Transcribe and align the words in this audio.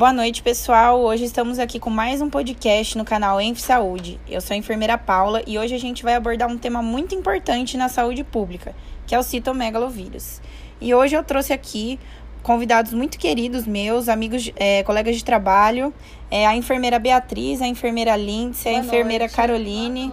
Boa 0.00 0.14
noite, 0.14 0.42
pessoal. 0.42 0.98
Hoje 1.02 1.24
estamos 1.24 1.58
aqui 1.58 1.78
com 1.78 1.90
mais 1.90 2.22
um 2.22 2.30
podcast 2.30 2.96
no 2.96 3.04
canal 3.04 3.38
Enf 3.38 3.60
Saúde. 3.60 4.18
Eu 4.26 4.40
sou 4.40 4.54
a 4.54 4.56
enfermeira 4.56 4.96
Paula 4.96 5.42
e 5.46 5.58
hoje 5.58 5.74
a 5.74 5.78
gente 5.78 6.02
vai 6.02 6.14
abordar 6.14 6.48
um 6.48 6.56
tema 6.56 6.80
muito 6.80 7.14
importante 7.14 7.76
na 7.76 7.86
saúde 7.86 8.24
pública, 8.24 8.74
que 9.06 9.14
é 9.14 9.18
o 9.18 9.22
citomegalovírus. 9.22 10.40
E 10.80 10.94
hoje 10.94 11.14
eu 11.14 11.22
trouxe 11.22 11.52
aqui 11.52 12.00
convidados 12.42 12.94
muito 12.94 13.18
queridos 13.18 13.66
meus, 13.66 14.08
amigos, 14.08 14.50
é, 14.56 14.82
colegas 14.84 15.16
de 15.16 15.22
trabalho, 15.22 15.92
é, 16.30 16.46
a 16.46 16.56
enfermeira 16.56 16.98
Beatriz, 16.98 17.60
a 17.60 17.66
enfermeira 17.66 18.16
Lindsay, 18.16 18.74
a 18.74 18.78
enfermeira 18.78 19.24
noite. 19.24 19.36
Caroline, 19.36 20.10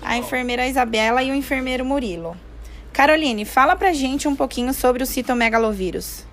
a 0.00 0.16
enfermeira 0.16 0.66
Isabela 0.66 1.22
e 1.22 1.30
o 1.30 1.34
enfermeiro 1.34 1.84
Murilo. 1.84 2.34
Caroline, 2.94 3.44
fala 3.44 3.76
pra 3.76 3.92
gente 3.92 4.26
um 4.26 4.34
pouquinho 4.34 4.72
sobre 4.72 5.02
o 5.02 5.06
citomegalovírus. 5.06 6.26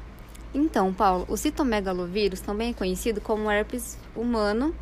Então, 0.55 0.93
Paulo, 0.93 1.25
o 1.27 1.35
citomegalovírus 1.35 2.39
também 2.39 2.69
é 2.69 2.73
conhecido 2.73 3.19
como 3.19 3.51
herpes 3.51 3.97
humano 4.15 4.73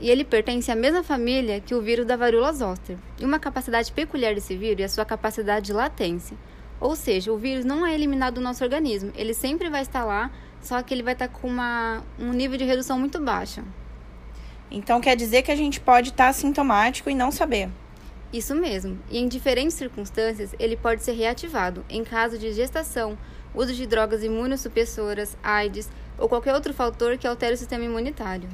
e 0.00 0.08
ele 0.08 0.24
pertence 0.24 0.72
à 0.72 0.74
mesma 0.74 1.04
família 1.04 1.60
que 1.60 1.74
o 1.74 1.82
vírus 1.82 2.06
da 2.06 2.16
varíola 2.16 2.50
zoster. 2.54 2.96
E 3.20 3.24
uma 3.24 3.38
capacidade 3.38 3.92
peculiar 3.92 4.34
desse 4.34 4.56
vírus 4.56 4.80
é 4.80 4.84
a 4.84 4.88
sua 4.88 5.04
capacidade 5.04 5.66
de 5.66 5.74
latência. 5.74 6.34
Ou 6.80 6.96
seja, 6.96 7.30
o 7.30 7.36
vírus 7.36 7.66
não 7.66 7.86
é 7.86 7.94
eliminado 7.94 8.36
do 8.36 8.40
nosso 8.40 8.64
organismo, 8.64 9.12
ele 9.14 9.34
sempre 9.34 9.68
vai 9.68 9.82
estar 9.82 10.06
lá, 10.06 10.30
só 10.62 10.82
que 10.82 10.94
ele 10.94 11.02
vai 11.02 11.12
estar 11.12 11.28
com 11.28 11.48
uma, 11.48 12.02
um 12.18 12.32
nível 12.32 12.56
de 12.56 12.64
redução 12.64 12.98
muito 12.98 13.20
baixo. 13.20 13.62
Então 14.70 15.02
quer 15.02 15.16
dizer 15.16 15.42
que 15.42 15.52
a 15.52 15.56
gente 15.56 15.80
pode 15.80 16.10
estar 16.10 16.28
assintomático 16.28 17.10
e 17.10 17.14
não 17.14 17.30
saber. 17.30 17.68
Isso 18.32 18.54
mesmo. 18.54 18.98
E 19.10 19.18
em 19.18 19.28
diferentes 19.28 19.74
circunstâncias, 19.74 20.54
ele 20.58 20.78
pode 20.78 21.02
ser 21.02 21.12
reativado 21.12 21.84
em 21.90 22.02
caso 22.02 22.38
de 22.38 22.52
gestação, 22.54 23.18
uso 23.54 23.72
de 23.72 23.86
drogas 23.86 24.22
imunossupressoras, 24.22 25.36
AIDS 25.42 25.88
ou 26.18 26.28
qualquer 26.28 26.54
outro 26.54 26.74
fator 26.74 27.16
que 27.16 27.26
altere 27.26 27.54
o 27.54 27.58
sistema 27.58 27.84
imunitário. 27.84 28.48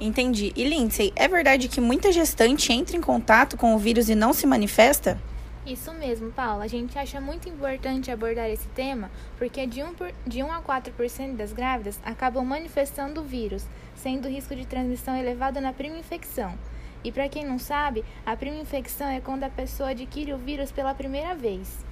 Entendi. 0.00 0.52
E 0.56 0.64
Lindsay, 0.64 1.12
é 1.14 1.28
verdade 1.28 1.68
que 1.68 1.80
muita 1.80 2.10
gestante 2.10 2.72
entra 2.72 2.96
em 2.96 3.00
contato 3.00 3.56
com 3.56 3.74
o 3.74 3.78
vírus 3.78 4.08
e 4.08 4.14
não 4.14 4.32
se 4.32 4.46
manifesta? 4.46 5.20
Isso 5.64 5.92
mesmo, 5.94 6.32
Paula. 6.32 6.64
A 6.64 6.68
gente 6.68 6.98
acha 6.98 7.20
muito 7.20 7.48
importante 7.48 8.10
abordar 8.10 8.50
esse 8.50 8.66
tema 8.68 9.08
porque 9.38 9.64
de 9.64 9.80
1, 9.80 9.94
por, 9.94 10.12
de 10.26 10.42
1 10.42 10.50
a 10.50 10.60
4% 10.60 11.36
das 11.36 11.52
grávidas 11.52 12.00
acabam 12.04 12.44
manifestando 12.44 13.20
o 13.20 13.24
vírus, 13.24 13.64
sendo 13.94 14.26
o 14.26 14.30
risco 14.30 14.56
de 14.56 14.66
transmissão 14.66 15.14
elevado 15.16 15.60
na 15.60 15.72
prima 15.72 15.96
infecção. 15.96 16.58
E 17.04 17.12
para 17.12 17.28
quem 17.28 17.44
não 17.44 17.58
sabe, 17.58 18.04
a 18.26 18.36
prima 18.36 18.56
infecção 18.56 19.08
é 19.08 19.20
quando 19.20 19.44
a 19.44 19.50
pessoa 19.50 19.90
adquire 19.90 20.32
o 20.32 20.38
vírus 20.38 20.72
pela 20.72 20.94
primeira 20.94 21.34
vez. 21.34 21.84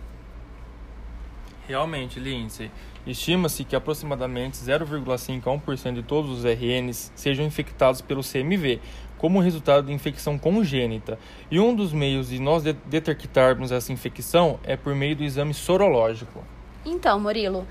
Realmente, 1.71 2.19
Lindsay, 2.19 2.69
estima-se 3.07 3.63
que 3.63 3.77
aproximadamente 3.77 4.57
0,5 4.57 5.47
a 5.47 5.57
1% 5.57 5.95
de 5.95 6.03
todos 6.03 6.39
os 6.39 6.45
RNs 6.45 7.13
sejam 7.15 7.47
infectados 7.47 8.01
pelo 8.01 8.25
CMV, 8.25 8.81
como 9.17 9.39
resultado 9.39 9.87
de 9.87 9.93
infecção 9.93 10.37
congênita. 10.37 11.17
E 11.49 11.61
um 11.61 11.73
dos 11.73 11.93
meios 11.93 12.31
de 12.31 12.41
nós 12.41 12.65
de 12.65 12.73
detectarmos 12.73 13.71
essa 13.71 13.93
infecção 13.93 14.59
é 14.65 14.77
por 14.77 14.97
meio 14.97 15.15
do 15.15 15.23
exame 15.23 15.55
sorológico. 15.55 16.43
Então, 16.85 17.21
Murilo, 17.21 17.65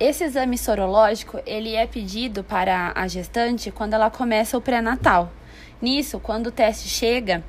esse 0.00 0.24
exame 0.24 0.58
sorológico, 0.58 1.38
ele 1.46 1.76
é 1.76 1.86
pedido 1.86 2.42
para 2.42 2.90
a 2.96 3.06
gestante 3.06 3.70
quando 3.70 3.94
ela 3.94 4.10
começa 4.10 4.58
o 4.58 4.60
pré-natal. 4.60 5.30
Nisso, 5.80 6.18
quando 6.18 6.48
o 6.48 6.50
teste 6.50 6.88
chega, 6.88 7.44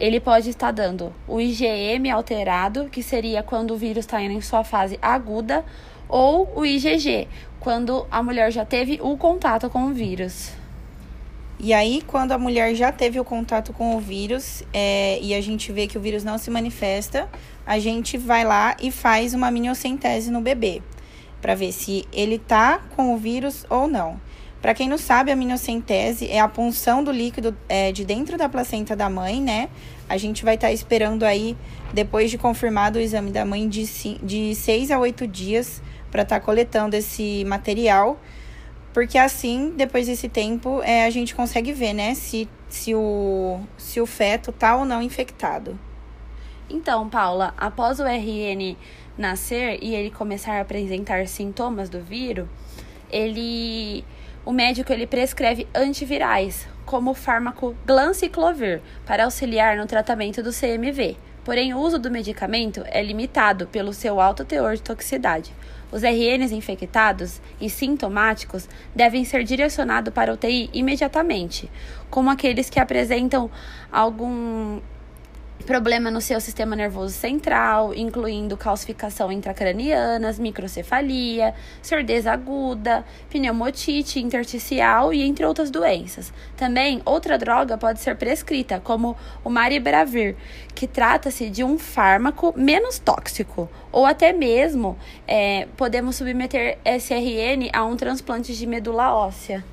ele 0.00 0.18
pode 0.18 0.48
estar 0.48 0.72
dando 0.72 1.12
o 1.28 1.38
IgM 1.38 2.10
alterado, 2.10 2.88
que 2.90 3.02
seria 3.02 3.42
quando 3.42 3.72
o 3.72 3.76
vírus 3.76 4.06
está 4.06 4.20
em 4.22 4.40
sua 4.40 4.64
fase 4.64 4.98
aguda, 5.02 5.62
ou 6.08 6.50
o 6.56 6.64
IgG, 6.64 7.28
quando 7.60 8.06
a 8.10 8.22
mulher 8.22 8.50
já 8.50 8.64
teve 8.64 8.98
o 9.02 9.16
contato 9.16 9.68
com 9.68 9.84
o 9.84 9.92
vírus. 9.92 10.52
E 11.62 11.74
aí, 11.74 12.02
quando 12.06 12.32
a 12.32 12.38
mulher 12.38 12.74
já 12.74 12.90
teve 12.90 13.20
o 13.20 13.24
contato 13.24 13.74
com 13.74 13.94
o 13.94 14.00
vírus 14.00 14.64
é, 14.72 15.18
e 15.20 15.34
a 15.34 15.42
gente 15.42 15.70
vê 15.70 15.86
que 15.86 15.98
o 15.98 16.00
vírus 16.00 16.24
não 16.24 16.38
se 16.38 16.50
manifesta, 16.50 17.28
a 17.66 17.78
gente 17.78 18.16
vai 18.16 18.42
lá 18.42 18.74
e 18.80 18.90
faz 18.90 19.34
uma 19.34 19.50
miniocentese 19.50 20.30
no 20.30 20.40
bebê, 20.40 20.82
para 21.42 21.54
ver 21.54 21.72
se 21.72 22.06
ele 22.10 22.38
tá 22.38 22.80
com 22.96 23.12
o 23.12 23.18
vírus 23.18 23.66
ou 23.68 23.86
não. 23.86 24.18
Para 24.60 24.74
quem 24.74 24.88
não 24.88 24.98
sabe, 24.98 25.30
a 25.30 25.36
miniocentese 25.36 26.30
é 26.30 26.38
a 26.38 26.46
punção 26.46 27.02
do 27.02 27.10
líquido 27.10 27.56
é, 27.66 27.90
de 27.92 28.04
dentro 28.04 28.36
da 28.36 28.46
placenta 28.48 28.94
da 28.94 29.08
mãe, 29.08 29.40
né? 29.40 29.70
A 30.06 30.18
gente 30.18 30.44
vai 30.44 30.56
estar 30.56 30.66
tá 30.66 30.72
esperando 30.72 31.22
aí, 31.24 31.56
depois 31.94 32.30
de 32.30 32.36
confirmado 32.36 32.98
o 32.98 33.02
exame 33.02 33.30
da 33.30 33.44
mãe, 33.44 33.66
de, 33.66 33.84
de 34.22 34.54
seis 34.54 34.90
a 34.90 34.98
oito 34.98 35.26
dias 35.26 35.82
para 36.10 36.22
estar 36.22 36.40
tá 36.40 36.44
coletando 36.44 36.94
esse 36.94 37.42
material. 37.46 38.20
Porque 38.92 39.16
assim, 39.16 39.72
depois 39.76 40.08
desse 40.08 40.28
tempo, 40.28 40.82
é, 40.82 41.06
a 41.06 41.10
gente 41.10 41.34
consegue 41.34 41.72
ver, 41.72 41.94
né? 41.94 42.14
Se, 42.14 42.46
se, 42.68 42.94
o, 42.94 43.60
se 43.78 43.98
o 43.98 44.06
feto 44.06 44.52
tá 44.52 44.76
ou 44.76 44.84
não 44.84 45.00
infectado. 45.00 45.78
Então, 46.68 47.08
Paula, 47.08 47.54
após 47.56 47.98
o 47.98 48.04
RN 48.04 48.76
nascer 49.16 49.78
e 49.82 49.94
ele 49.94 50.10
começar 50.10 50.58
a 50.58 50.60
apresentar 50.60 51.26
sintomas 51.26 51.88
do 51.88 52.00
vírus, 52.00 52.46
ele 53.10 54.04
o 54.44 54.52
médico 54.52 54.92
ele 54.92 55.06
prescreve 55.06 55.66
antivirais, 55.74 56.66
como 56.86 57.10
o 57.10 57.14
fármaco 57.14 57.76
Glanciclovir, 57.86 58.80
para 59.04 59.24
auxiliar 59.24 59.76
no 59.76 59.86
tratamento 59.86 60.42
do 60.42 60.52
CMV. 60.52 61.16
Porém, 61.44 61.72
o 61.74 61.78
uso 61.78 61.98
do 61.98 62.10
medicamento 62.10 62.82
é 62.86 63.02
limitado 63.02 63.66
pelo 63.66 63.92
seu 63.92 64.20
alto 64.20 64.44
teor 64.44 64.76
de 64.76 64.82
toxicidade. 64.82 65.52
Os 65.92 66.02
RNs 66.02 66.52
infectados 66.52 67.40
e 67.60 67.68
sintomáticos 67.68 68.68
devem 68.94 69.24
ser 69.24 69.42
direcionados 69.44 70.12
para 70.12 70.32
UTI 70.32 70.70
imediatamente, 70.72 71.70
como 72.08 72.30
aqueles 72.30 72.70
que 72.70 72.78
apresentam 72.78 73.50
algum 73.90 74.80
problema 75.64 76.10
no 76.10 76.20
seu 76.20 76.40
sistema 76.40 76.74
nervoso 76.74 77.12
central, 77.12 77.94
incluindo 77.94 78.56
calcificação 78.56 79.30
intracraniana, 79.30 80.32
microcefalia, 80.38 81.54
surdez 81.82 82.26
aguda, 82.26 83.04
pneumotite 83.28 84.20
intersticial 84.20 85.12
e 85.12 85.22
entre 85.22 85.44
outras 85.44 85.70
doenças. 85.70 86.32
Também 86.56 87.02
outra 87.04 87.36
droga 87.36 87.76
pode 87.76 88.00
ser 88.00 88.16
prescrita, 88.16 88.80
como 88.80 89.16
o 89.44 89.50
maribravir, 89.50 90.36
que 90.74 90.86
trata-se 90.86 91.50
de 91.50 91.62
um 91.62 91.78
fármaco 91.78 92.54
menos 92.56 92.98
tóxico, 92.98 93.68
ou 93.92 94.06
até 94.06 94.32
mesmo 94.32 94.96
é, 95.26 95.68
podemos 95.76 96.16
submeter 96.16 96.78
SRN 96.84 97.70
a 97.72 97.84
um 97.84 97.96
transplante 97.96 98.54
de 98.54 98.66
medula 98.66 99.14
óssea. 99.14 99.64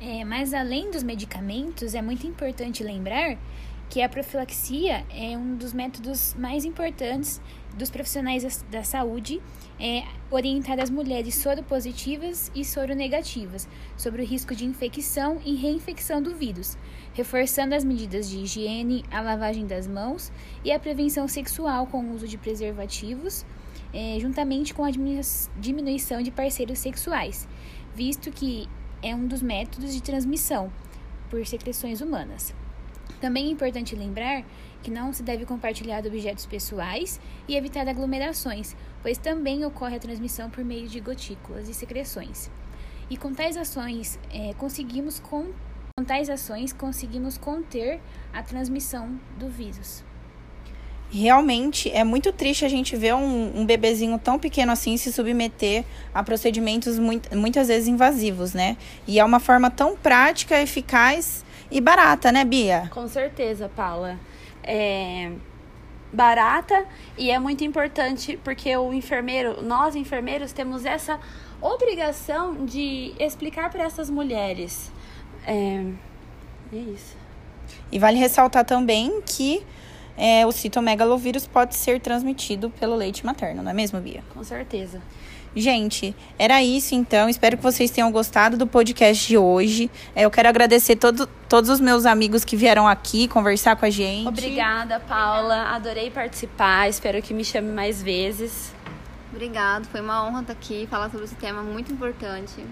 É, 0.00 0.24
mas 0.24 0.54
além 0.54 0.90
dos 0.90 1.02
medicamentos, 1.02 1.94
é 1.94 2.00
muito 2.00 2.26
importante 2.26 2.82
lembrar 2.82 3.36
que 3.90 4.00
a 4.00 4.08
profilaxia 4.08 5.04
é 5.10 5.36
um 5.36 5.56
dos 5.56 5.72
métodos 5.72 6.32
mais 6.38 6.64
importantes 6.64 7.40
dos 7.76 7.90
profissionais 7.90 8.64
da 8.70 8.84
saúde 8.84 9.42
é, 9.80 10.04
orientar 10.30 10.78
as 10.78 10.88
mulheres 10.88 11.34
soropositivas 11.34 12.52
e 12.54 12.64
soronegativas 12.64 13.68
sobre 13.96 14.22
o 14.22 14.24
risco 14.24 14.54
de 14.54 14.64
infecção 14.64 15.40
e 15.44 15.56
reinfecção 15.56 16.22
do 16.22 16.36
vírus, 16.36 16.78
reforçando 17.14 17.74
as 17.74 17.82
medidas 17.82 18.30
de 18.30 18.38
higiene, 18.38 19.04
a 19.10 19.20
lavagem 19.20 19.66
das 19.66 19.88
mãos 19.88 20.30
e 20.64 20.70
a 20.70 20.78
prevenção 20.78 21.26
sexual 21.26 21.88
com 21.88 22.04
o 22.04 22.14
uso 22.14 22.28
de 22.28 22.38
preservativos, 22.38 23.44
é, 23.92 24.18
juntamente 24.20 24.72
com 24.72 24.84
a 24.84 24.90
diminuição 25.58 26.22
de 26.22 26.30
parceiros 26.30 26.78
sexuais, 26.78 27.48
visto 27.92 28.30
que 28.30 28.68
é 29.02 29.16
um 29.16 29.26
dos 29.26 29.42
métodos 29.42 29.92
de 29.92 30.00
transmissão 30.00 30.70
por 31.28 31.44
secreções 31.44 32.00
humanas. 32.00 32.54
Também 33.20 33.48
é 33.48 33.50
importante 33.50 33.94
lembrar 33.94 34.44
que 34.82 34.90
não 34.90 35.12
se 35.12 35.22
deve 35.22 35.44
compartilhar 35.44 36.04
objetos 36.06 36.46
pessoais 36.46 37.20
e 37.46 37.54
evitar 37.54 37.86
aglomerações, 37.86 38.74
pois 39.02 39.18
também 39.18 39.64
ocorre 39.64 39.96
a 39.96 40.00
transmissão 40.00 40.48
por 40.48 40.64
meio 40.64 40.88
de 40.88 41.00
gotículas 41.00 41.68
e 41.68 41.74
secreções. 41.74 42.50
E 43.10 43.16
com 43.16 43.34
tais 43.34 43.56
ações, 43.56 44.18
é, 44.32 44.54
conseguimos 44.54 45.18
com, 45.18 45.52
com 45.96 46.04
tais 46.04 46.30
ações 46.30 46.72
conseguimos 46.72 47.36
conter 47.36 48.00
a 48.32 48.42
transmissão 48.42 49.20
do 49.38 49.48
vírus. 49.48 50.02
Realmente 51.12 51.90
é 51.90 52.04
muito 52.04 52.32
triste 52.32 52.64
a 52.64 52.68
gente 52.68 52.96
ver 52.96 53.14
um, 53.14 53.60
um 53.60 53.66
bebezinho 53.66 54.16
tão 54.16 54.38
pequeno 54.38 54.70
assim 54.70 54.96
se 54.96 55.12
submeter 55.12 55.84
a 56.14 56.22
procedimentos 56.22 57.00
muito, 57.00 57.36
muitas 57.36 57.66
vezes 57.66 57.88
invasivos, 57.88 58.54
né? 58.54 58.76
E 59.08 59.18
é 59.18 59.24
uma 59.24 59.40
forma 59.40 59.68
tão 59.68 59.96
prática, 59.96 60.62
eficaz 60.62 61.44
e 61.70 61.80
barata, 61.80 62.32
né, 62.32 62.44
Bia? 62.44 62.88
Com 62.92 63.06
certeza, 63.08 63.68
Paula. 63.68 64.18
É 64.62 65.30
barata 66.12 66.84
e 67.16 67.30
é 67.30 67.38
muito 67.38 67.64
importante 67.64 68.38
porque 68.42 68.76
o 68.76 68.92
enfermeiro, 68.92 69.62
nós 69.62 69.94
enfermeiros 69.94 70.52
temos 70.52 70.84
essa 70.84 71.20
obrigação 71.60 72.64
de 72.64 73.14
explicar 73.18 73.70
para 73.70 73.84
essas 73.84 74.10
mulheres. 74.10 74.90
É, 75.46 75.84
é 76.72 76.76
isso. 76.76 77.16
E 77.92 77.98
vale 77.98 78.18
ressaltar 78.18 78.64
também 78.64 79.20
que 79.22 79.64
é, 80.20 80.46
o 80.46 80.52
citomegalovírus 80.52 81.46
pode 81.46 81.74
ser 81.74 81.98
transmitido 81.98 82.68
pelo 82.78 82.94
leite 82.94 83.24
materno, 83.24 83.62
não 83.62 83.70
é 83.70 83.74
mesmo, 83.74 83.98
Bia? 83.98 84.22
Com 84.34 84.44
certeza. 84.44 85.00
Gente, 85.56 86.14
era 86.38 86.62
isso 86.62 86.94
então. 86.94 87.26
Espero 87.28 87.56
que 87.56 87.62
vocês 87.62 87.90
tenham 87.90 88.12
gostado 88.12 88.58
do 88.58 88.66
podcast 88.66 89.26
de 89.26 89.38
hoje. 89.38 89.90
É, 90.14 90.26
eu 90.26 90.30
quero 90.30 90.48
agradecer 90.48 90.94
todo, 90.94 91.26
todos 91.48 91.70
os 91.70 91.80
meus 91.80 92.04
amigos 92.04 92.44
que 92.44 92.54
vieram 92.54 92.86
aqui 92.86 93.26
conversar 93.26 93.76
com 93.76 93.86
a 93.86 93.90
gente. 93.90 94.28
Obrigada, 94.28 95.00
Paula. 95.00 95.74
Adorei 95.74 96.10
participar. 96.10 96.88
Espero 96.90 97.22
que 97.22 97.32
me 97.32 97.42
chame 97.42 97.72
mais 97.72 98.02
vezes. 98.02 98.74
Obrigado, 99.32 99.86
foi 99.86 100.00
uma 100.00 100.26
honra 100.26 100.40
estar 100.42 100.52
aqui 100.52 100.86
falar 100.90 101.08
sobre 101.08 101.24
esse 101.24 101.36
tema 101.36 101.62
muito 101.62 101.92
importante. 101.92 102.62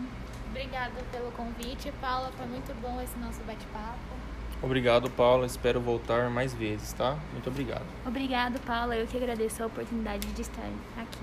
Obrigada 0.50 0.92
pelo 1.10 1.30
convite, 1.32 1.90
Paula. 2.00 2.30
Foi 2.36 2.46
muito 2.46 2.74
bom 2.82 3.00
esse 3.00 3.16
nosso 3.18 3.40
bate-papo. 3.46 4.18
Obrigado, 4.62 5.08
Paula. 5.10 5.46
Espero 5.46 5.80
voltar 5.80 6.28
mais 6.30 6.52
vezes, 6.52 6.92
tá? 6.92 7.16
Muito 7.32 7.48
obrigado. 7.48 7.86
Obrigado, 8.04 8.58
Paula. 8.60 8.96
Eu 8.96 9.06
que 9.06 9.16
agradeço 9.16 9.62
a 9.62 9.66
oportunidade 9.66 10.26
de 10.26 10.42
estar 10.42 10.68
aqui. 10.96 11.18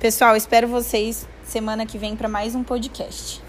Pessoal, 0.00 0.36
espero 0.36 0.68
vocês 0.68 1.26
semana 1.44 1.86
que 1.86 1.96
vem 1.96 2.16
para 2.16 2.28
mais 2.28 2.54
um 2.54 2.62
podcast. 2.62 3.45